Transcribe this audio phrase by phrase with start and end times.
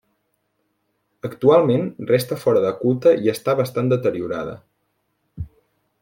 [1.29, 4.57] Actualment resta fora de culte i està bastant deteriorada.